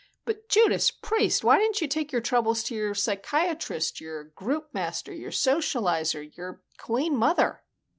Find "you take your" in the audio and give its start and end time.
1.79-2.21